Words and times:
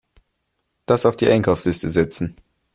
Das 0.87 1.05
auf 1.05 1.15
die 1.15 1.27
Einkaufsliste 1.29 1.91
setzen. 1.91 2.35